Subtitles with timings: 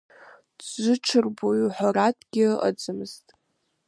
[0.57, 3.27] Дзыҽырбои, уҳәаратәгьы иҟамызт…